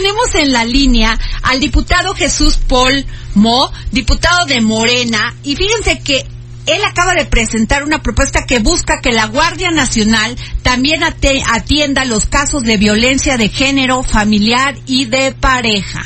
[0.00, 3.04] Tenemos en la línea al diputado Jesús Paul
[3.34, 6.24] Mo, diputado de Morena, y fíjense que
[6.66, 12.24] él acaba de presentar una propuesta que busca que la Guardia Nacional también atienda los
[12.24, 16.00] casos de violencia de género, familiar y de pareja.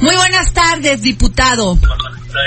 [0.00, 1.78] Muy buenas tardes, diputado.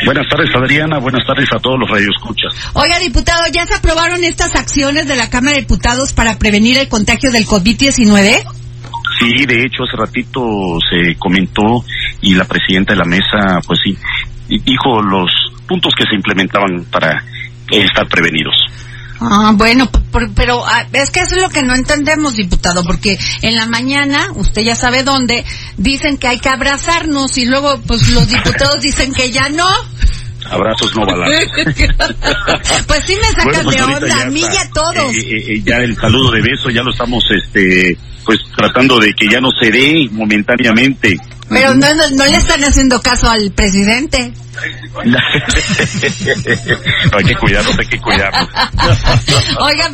[0.03, 0.99] Buenas tardes, Adriana.
[0.99, 2.53] Buenas tardes a todos los radioescuchas.
[2.73, 6.89] Oiga, diputado, ¿ya se aprobaron estas acciones de la Cámara de Diputados para prevenir el
[6.89, 8.58] contagio del COVID-19?
[9.19, 10.41] Sí, de hecho, hace ratito
[10.89, 11.83] se comentó
[12.21, 13.97] y la presidenta de la mesa, pues sí,
[14.47, 15.29] dijo los
[15.67, 17.23] puntos que se implementaban para
[17.69, 18.55] estar prevenidos.
[19.21, 19.89] Ah, bueno,
[20.33, 24.27] pero ah, es que eso es lo que no entendemos, diputado, porque en la mañana,
[24.35, 25.43] usted ya sabe dónde,
[25.77, 29.67] dicen que hay que abrazarnos y luego, pues los diputados dicen que ya no.
[30.49, 31.35] Abrazos no balazos.
[32.87, 35.15] pues sí me sacan pues de onda, a mí y a todos.
[35.15, 39.13] Eh, eh, eh, ya el saludo de beso ya lo estamos, este, pues tratando de
[39.13, 41.17] que ya no se dé momentáneamente.
[41.49, 44.33] Pero no, no le están haciendo caso al presidente.
[47.17, 48.49] Hay que cuidarnos, hay que cuidarnos.
[49.59, 49.91] oiga,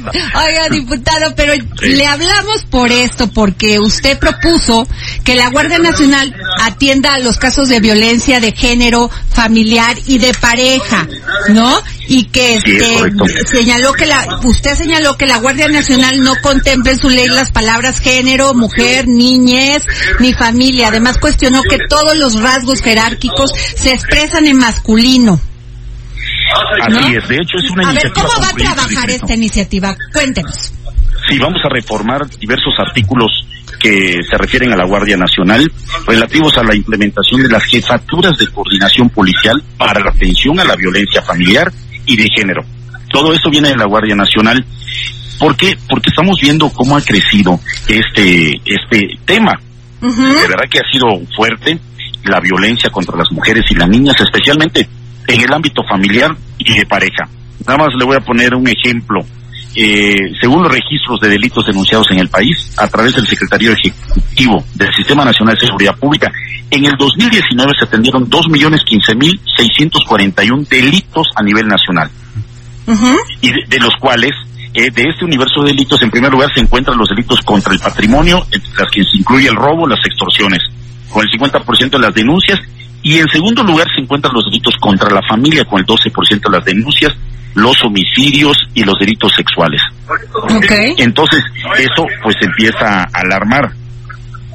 [0.47, 4.87] oiga, diputado, pero le hablamos por esto, porque usted propuso
[5.23, 10.33] que la Guardia Nacional atienda a los casos de violencia de género, familiar y de
[10.33, 11.07] pareja,
[11.49, 11.81] ¿no?
[12.07, 13.11] Y que este,
[13.51, 17.51] señaló que la, usted señaló que la Guardia Nacional no contempla en su ley las
[17.51, 19.83] palabras género, mujer, niñez,
[20.19, 20.89] ni familia.
[20.89, 25.39] Además cuestionó que todos los rasgos jerárquicos se expresan en masculino.
[26.81, 28.23] Así es, de hecho es una a iniciativa.
[28.23, 29.95] Ver, ¿cómo va a trabajar esta iniciativa?
[30.13, 30.73] Cuéntenos.
[31.29, 33.31] Sí, vamos a reformar diversos artículos
[33.79, 35.71] que se refieren a la Guardia Nacional
[36.07, 40.75] relativos a la implementación de las jefaturas de coordinación policial para la atención a la
[40.75, 41.71] violencia familiar
[42.05, 42.63] y de género.
[43.11, 44.63] Todo esto viene de la Guardia Nacional.
[45.39, 45.77] ¿Por qué?
[45.89, 49.53] Porque estamos viendo cómo ha crecido este, este tema.
[50.01, 51.79] De verdad que ha sido fuerte
[52.25, 54.87] la violencia contra las mujeres y las niñas, especialmente
[55.27, 57.27] en el ámbito familiar y de pareja.
[57.65, 59.25] Nada más le voy a poner un ejemplo.
[59.77, 64.63] Eh, según los registros de delitos denunciados en el país, a través del Secretario Ejecutivo
[64.73, 66.31] del Sistema Nacional de Seguridad Pública,
[66.71, 72.09] en el 2019 se atendieron 2.015.641 delitos a nivel nacional.
[73.41, 74.31] Y de, los cuales,
[74.73, 77.79] eh, de este universo de delitos, en primer lugar se encuentran los delitos contra el
[77.79, 80.61] patrimonio, entre las que se incluye el robo, las extorsiones
[81.15, 82.59] con el 50% de las denuncias,
[83.01, 86.49] y en segundo lugar se encuentran los delitos contra la familia, con el 12% de
[86.51, 87.13] las denuncias,
[87.53, 89.81] los homicidios y los delitos sexuales.
[90.97, 91.41] Entonces,
[91.77, 93.71] eso pues empieza a alarmar.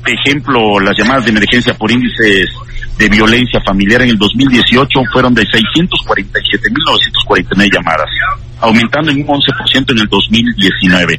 [0.01, 2.51] Por ejemplo, las llamadas de emergencia por índices
[2.99, 8.11] de violencia familiar en el 2018 fueron de 647.949 llamadas,
[8.61, 11.19] aumentando en un 11% en el 2019,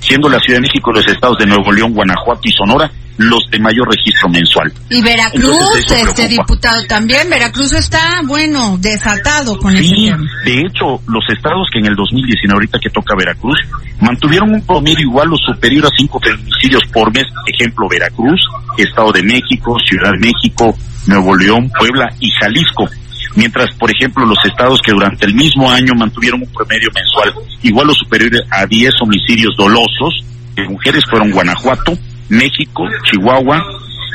[0.00, 2.90] siendo la Ciudad de México los estados de Nuevo León, Guanajuato y Sonora
[3.20, 4.72] los de mayor registro mensual.
[4.88, 10.10] Y Veracruz, este diputado también, Veracruz está, bueno, desatado con sí,
[10.44, 13.58] de hecho, los estados que en el 2019, ahorita que toca Veracruz,
[14.00, 18.40] mantuvieron un promedio igual o superior a cinco feminicidios por mes, ejemplo, Veracruz,
[18.78, 20.74] Estado de México, Ciudad de México,
[21.06, 22.88] Nuevo León, Puebla y Jalisco.
[23.36, 27.32] Mientras, por ejemplo, los estados que durante el mismo año mantuvieron un promedio mensual
[27.62, 30.24] igual o superior a 10 homicidios dolosos
[30.54, 31.96] de mujeres fueron Guanajuato,
[32.28, 33.62] México, Chihuahua,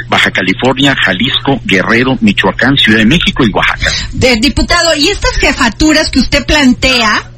[0.09, 3.91] Baja California, Jalisco, Guerrero, Michoacán, Ciudad de México y Oaxaca.
[4.39, 7.31] Diputado, ¿y estas jefaturas que usted plantea,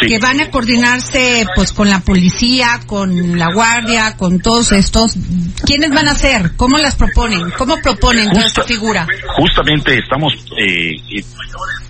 [0.00, 5.16] que van a coordinarse pues con la policía, con la guardia, con todos estos,
[5.64, 6.52] ¿quiénes van a ser?
[6.56, 7.50] ¿Cómo las proponen?
[7.56, 9.06] ¿Cómo proponen esta figura?
[9.36, 11.24] Justamente estamos eh, eh,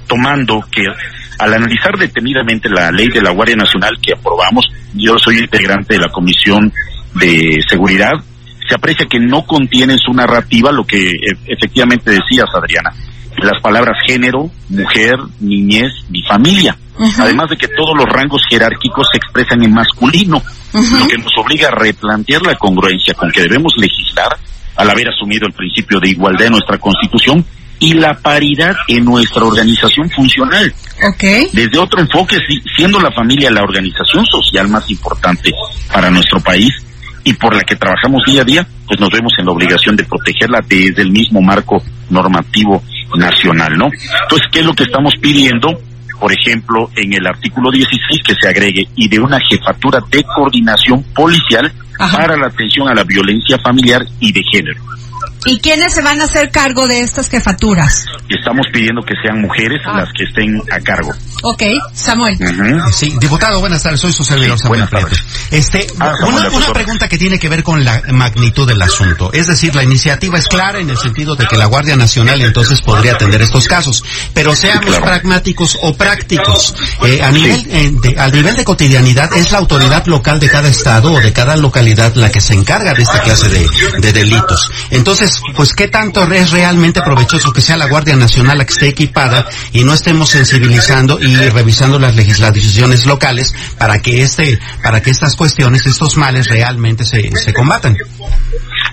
[0.07, 0.83] tomando que
[1.39, 6.01] al analizar detenidamente la ley de la Guardia Nacional que aprobamos, yo soy integrante de
[6.01, 6.73] la Comisión
[7.15, 8.13] de seguridad,
[8.69, 12.91] se aprecia que no contiene en su narrativa lo que e, efectivamente decías, Adriana,
[13.43, 16.77] las palabras género, mujer, niñez ni familia.
[17.19, 20.43] Además de que todos los rangos jerárquicos se expresan en masculino,
[20.73, 24.37] lo que nos obliga a replantear la congruencia con que debemos legislar
[24.77, 27.45] al haber asumido el principio de igualdad en nuestra Constitución
[27.79, 30.73] y la paridad en nuestra organización funcional.
[31.53, 32.37] Desde otro enfoque,
[32.77, 35.51] siendo la familia la organización social más importante
[35.91, 36.71] para nuestro país,
[37.25, 40.05] y por la que trabajamos día a día, pues nos vemos en la obligación de
[40.05, 42.83] protegerla desde el mismo marco normativo
[43.17, 43.87] nacional, ¿no?
[44.23, 45.69] Entonces, ¿qué es lo que estamos pidiendo?
[46.21, 51.03] Por ejemplo, en el artículo 16 que se agregue y de una jefatura de coordinación
[51.15, 51.73] policial
[52.09, 54.81] para la atención a la violencia familiar y de género.
[55.47, 58.05] ¿Y quiénes se van a hacer cargo de estas jefaturas?
[58.29, 59.97] Estamos pidiendo que sean mujeres ah.
[59.97, 61.13] las que estén a cargo.
[61.43, 61.63] Ok,
[61.95, 62.37] Samuel.
[62.93, 64.87] Sí, diputado, buenas tardes, soy su servidor Samuel
[65.51, 69.33] Este, ah, una, pregunta que tiene que ver con la magnitud del asunto.
[69.33, 72.83] Es decir, la iniciativa es clara en el sentido de que la Guardia Nacional entonces
[72.83, 74.05] podría atender estos casos,
[74.35, 76.75] pero seamos pragmáticos o prácticos.
[77.05, 80.69] Eh, a nivel, eh, de, al nivel de cotidianidad, es la autoridad local de cada
[80.69, 83.69] estado o de cada localidad la que se encarga de esta clase de,
[84.01, 84.71] de delitos.
[84.91, 88.89] Entonces, pues, ¿qué tanto es realmente provechoso que sea la Guardia Nacional la que esté
[88.89, 95.11] equipada y no estemos sensibilizando y revisando las legislaciones locales para que este, para que
[95.11, 97.97] estas cuestiones, estos males realmente se, se combatan.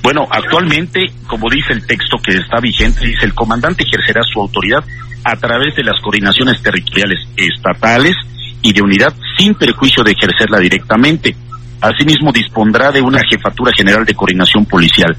[0.04, 4.84] Bueno, actualmente, como dice el texto que está vigente, dice el comandante ejercerá su autoridad
[5.24, 8.16] a través de las coordinaciones territoriales estatales
[8.62, 11.36] y de unidad sin perjuicio de ejercerla directamente.
[11.82, 15.16] Asimismo, dispondrá de una jefatura general de coordinación policial.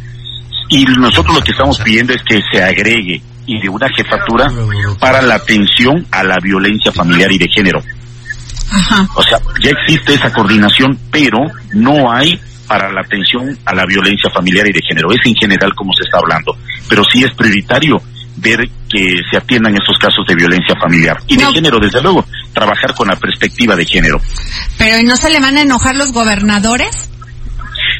[0.68, 4.50] Y nosotros lo que estamos pidiendo es que se agregue y de una jefatura
[5.00, 7.80] para la atención a la violencia familiar y de género.
[9.14, 11.38] O sea, ya existe esa coordinación, pero
[11.72, 15.10] no hay para la atención a la violencia familiar y de género.
[15.10, 16.54] Es en general como se está hablando,
[16.88, 18.00] pero sí es prioritario
[18.40, 18.58] ver
[18.88, 23.08] que se atiendan estos casos de violencia familiar y de género, desde luego, trabajar con
[23.08, 24.20] la perspectiva de género.
[24.76, 27.10] Pero ¿y no se le van a enojar los gobernadores?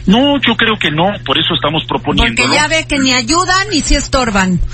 [0.07, 2.43] No, yo creo que no, por eso estamos proponiendo.
[2.43, 4.61] Porque ya ve que ni ayudan ni si estorban.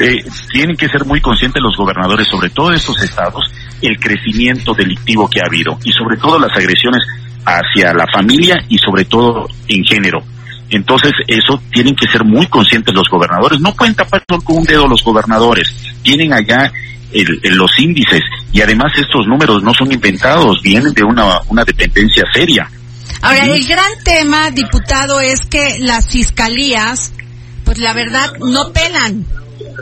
[0.00, 3.44] Eh, tienen que ser muy conscientes los gobernadores, sobre todo estos estados,
[3.82, 7.02] el crecimiento delictivo que ha habido y sobre todo las agresiones
[7.44, 10.22] hacia la familia y sobre todo en género.
[10.70, 13.60] Entonces, eso tienen que ser muy conscientes los gobernadores.
[13.60, 15.74] No pueden tapar con un dedo los gobernadores.
[16.02, 16.72] Tienen allá
[17.10, 18.20] los índices
[18.52, 22.70] y además estos números no son inventados, vienen de una, una dependencia seria.
[23.22, 27.12] Ahora, el gran tema, diputado, es que las fiscalías
[27.68, 29.26] pues la verdad no pelan.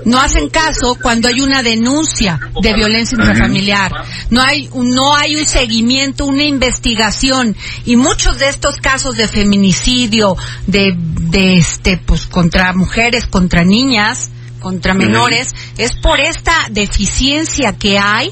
[0.05, 3.93] No hacen caso cuando hay una denuncia de violencia intrafamiliar.
[4.31, 7.57] No hay, no hay un seguimiento, una investigación.
[7.85, 14.31] Y muchos de estos casos de feminicidio, de, de este, pues contra mujeres, contra niñas,
[14.61, 18.31] contra menores, es por esta deficiencia que hay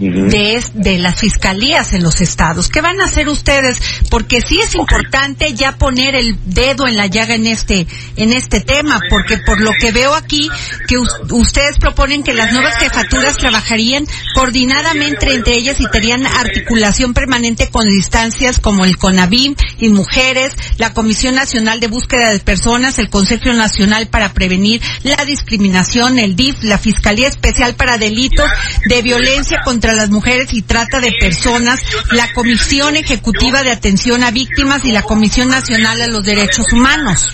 [0.00, 2.68] de, de las fiscalías en los estados.
[2.68, 3.80] ¿Qué van a hacer ustedes?
[4.10, 7.86] Porque sí es importante ya poner el dedo en la llaga en este,
[8.16, 10.48] en este tema, porque por lo que veo aquí,
[10.88, 17.68] que ustedes proponen que las nuevas jefaturas trabajarían coordinadamente entre ellas y tendrían articulación permanente
[17.68, 23.10] con instancias como el CONAVIM y mujeres, la Comisión Nacional de Búsqueda de Personas, el
[23.10, 28.48] Consejo Nacional para Prevenir la Discriminación, el DIF, la Fiscalía Especial para Delitos
[28.88, 31.82] de Violencia contra las Mujeres y Trata de Personas,
[32.12, 37.32] la Comisión Ejecutiva de Atención a Víctimas y la Comisión Nacional a los Derechos Humanos.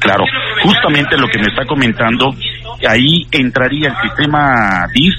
[0.00, 0.24] Claro,
[0.62, 2.34] justamente lo que me está comentando,
[2.88, 5.14] ahí entraría el sistema DIS,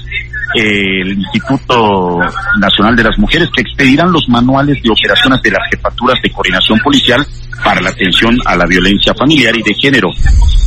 [0.54, 2.18] el Instituto
[2.58, 6.78] Nacional de las Mujeres, que expedirán los manuales de operaciones de las jefaturas de coordinación
[6.80, 7.26] policial
[7.64, 10.10] para la atención a la violencia familiar y de género.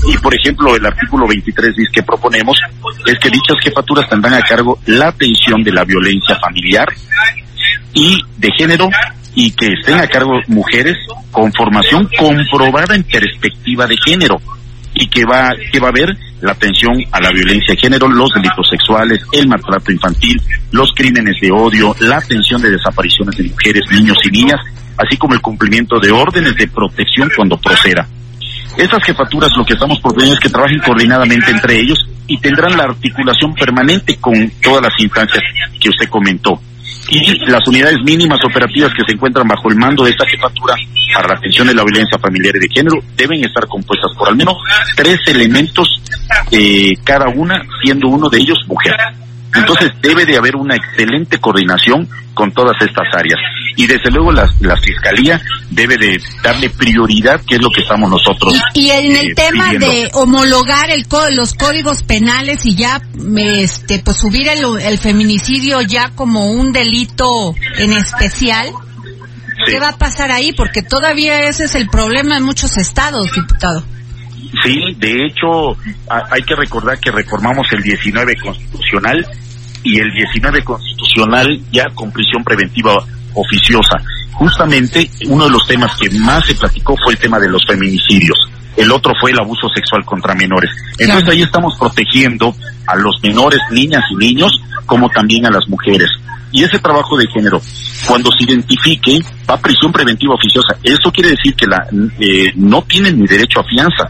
[0.08, 2.58] Y, por ejemplo, el artículo 23 dice que proponemos
[3.06, 6.88] es que dichas jefaturas tendrán a cargo la atención de la violencia familiar
[7.94, 8.90] y de género
[9.34, 10.98] y que estén a cargo mujeres
[11.32, 14.42] con formación comprobada en perspectiva de género
[14.94, 18.30] y que va que va a haber la atención a la violencia de género, los
[18.34, 23.84] delitos sexuales, el maltrato infantil, los crímenes de odio, la atención de desapariciones de mujeres,
[23.92, 24.60] niños y niñas,
[24.98, 28.08] así como el cumplimiento de órdenes de protección cuando proceda.
[28.78, 32.84] Estas jefaturas lo que estamos proponiendo es que trabajen coordinadamente entre ellos y tendrán la
[32.84, 35.44] articulación permanente con todas las instancias
[35.80, 36.60] que usted comentó.
[37.10, 40.75] Y las unidades mínimas operativas que se encuentran bajo el mando de esta jefatura
[41.13, 44.36] para la atención de la violencia familiar y de género deben estar compuestas por al
[44.36, 44.55] menos
[44.96, 45.88] tres elementos,
[46.51, 48.96] eh, cada una siendo uno de ellos mujer.
[49.53, 53.39] Entonces debe de haber una excelente coordinación con todas estas áreas.
[53.75, 58.10] Y desde luego la, la fiscalía debe de darle prioridad, que es lo que estamos
[58.10, 58.53] nosotros.
[58.74, 61.05] Y, en el eh, tema de homologar el
[61.36, 63.01] los códigos penales y ya
[63.36, 68.72] este pues subir el, el feminicidio ya como un delito en especial.
[69.65, 70.53] ¿Qué va a pasar ahí?
[70.53, 73.84] Porque todavía ese es el problema en muchos estados, diputado.
[74.63, 75.77] Sí, de hecho,
[76.10, 79.25] hay que recordar que reformamos el 19 constitucional
[79.84, 83.03] y el 19 constitucional ya con prisión preventiva
[83.34, 83.98] oficiosa.
[84.34, 88.38] justamente uno de los temas que más se platicó fue el tema de los feminicidios.
[88.75, 90.72] El otro fue el abuso sexual contra menores.
[90.98, 92.55] Entonces ahí estamos protegiendo
[92.88, 94.51] a los menores, niñas y niños,
[94.86, 96.10] como también a las mujeres.
[96.51, 97.62] Y ese trabajo de género,
[98.08, 100.75] cuando se identifique, va a prisión preventiva oficiosa.
[100.84, 101.86] Eso quiere decir que la,
[102.20, 104.10] eh, no tienen ni derecho a fianza.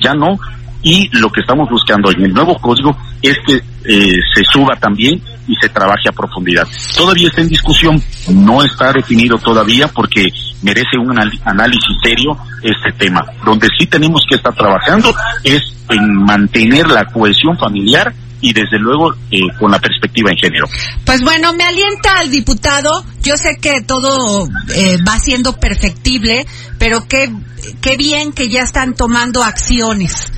[0.00, 0.38] Ya no.
[0.82, 5.20] Y lo que estamos buscando en el nuevo código es que eh, se suba también
[5.48, 6.66] y se trabaje a profundidad.
[6.96, 8.00] Todavía está en discusión,
[8.32, 10.28] no está definido todavía porque
[10.62, 13.24] merece un análisis serio este tema.
[13.44, 15.12] Donde sí tenemos que estar trabajando
[15.42, 20.66] es en mantener la cohesión familiar y desde luego eh, con la perspectiva en género.
[21.04, 23.04] Pues bueno, me alienta al diputado.
[23.22, 26.46] Yo sé que todo eh, va siendo perfectible,
[26.78, 27.32] pero qué,
[27.80, 30.30] qué bien que ya están tomando acciones.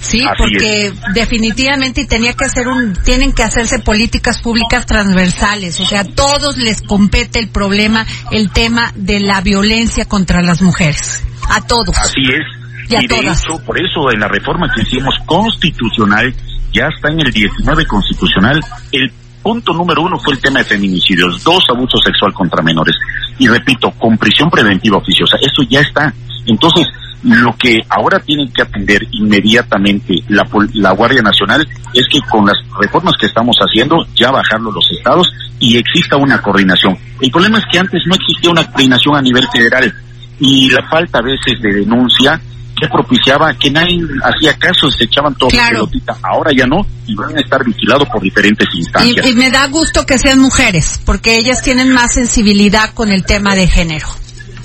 [0.00, 6.00] Sí, porque definitivamente tenía que hacer un, tienen que hacerse políticas públicas transversales, o sea,
[6.00, 11.60] a todos les compete el problema, el tema de la violencia contra las mujeres, a
[11.66, 11.94] todos.
[11.98, 13.02] Así es.
[13.02, 16.34] Y, de hecho, por eso en la reforma que hicimos constitucional
[16.72, 18.60] ya está en el 19 constitucional.
[18.92, 19.12] El
[19.42, 22.94] punto número uno fue el tema de feminicidios, dos, abuso sexual contra menores.
[23.38, 26.12] Y repito, con prisión preventiva oficiosa, eso ya está.
[26.46, 26.86] Entonces,
[27.22, 32.56] lo que ahora tienen que atender inmediatamente la, la Guardia Nacional es que con las
[32.80, 36.96] reformas que estamos haciendo, ya bajarlo los estados y exista una coordinación.
[37.20, 39.92] El problema es que antes no existía una coordinación a nivel federal
[40.38, 42.40] y la falta a veces de denuncia
[42.88, 45.70] propiciaba que nadie hacía caso, se echaban todo claro.
[45.70, 46.16] pelotita.
[46.22, 49.26] Ahora ya no y van a estar vigilados por diferentes instancias.
[49.26, 53.54] Y, me da gusto que sean mujeres, porque ellas tienen más sensibilidad con el tema
[53.54, 54.06] de género.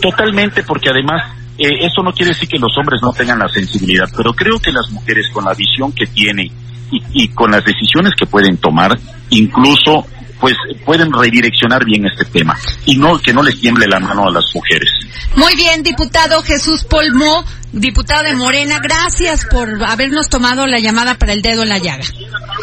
[0.02, 1.24] Totalmente, porque además
[1.58, 4.72] eh, eso no quiere decir que los hombres no tengan la sensibilidad, pero creo que
[4.72, 6.48] las mujeres con la visión que tienen
[6.92, 8.98] y, y con las decisiones que pueden tomar,
[9.30, 10.06] incluso
[10.46, 14.32] pues pueden redireccionar bien este tema y no que no les tiemble la mano a
[14.32, 14.92] las mujeres.
[15.36, 21.34] Muy bien, diputado Jesús Polmo, diputado de Morena, gracias por habernos tomado la llamada para
[21.34, 22.06] el dedo en la llaga.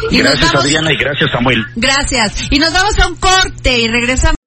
[0.09, 1.61] Y gracias Adriana y gracias Samuel.
[1.75, 2.47] Gracias.
[2.51, 4.37] Y nos vamos a un corte y regresamos.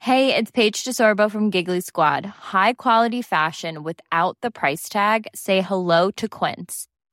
[0.00, 2.26] Hey, it's Paige DeSorbo from Giggly Squad.
[2.26, 5.28] High quality fashion without the price tag.
[5.32, 6.88] Say hello to Quince.